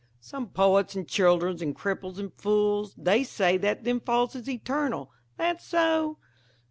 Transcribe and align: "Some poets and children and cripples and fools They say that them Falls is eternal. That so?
"Some 0.19 0.49
poets 0.49 0.95
and 0.95 1.07
children 1.07 1.61
and 1.61 1.75
cripples 1.75 2.17
and 2.17 2.33
fools 2.33 2.95
They 2.97 3.23
say 3.23 3.57
that 3.57 3.83
them 3.83 3.99
Falls 3.99 4.33
is 4.33 4.49
eternal. 4.49 5.11
That 5.37 5.61
so? 5.61 6.17